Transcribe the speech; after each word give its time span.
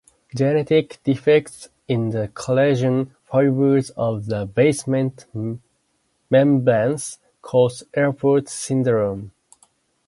Genetic 0.35 0.97
defects 1.03 1.69
in 1.87 2.09
the 2.09 2.27
collagen 2.29 3.11
fibers 3.23 3.91
of 3.91 4.25
the 4.25 4.47
basement 4.47 5.27
membrane 6.31 6.97
cause 7.43 7.83
Alport 7.95 8.49
syndrome. 8.49 9.31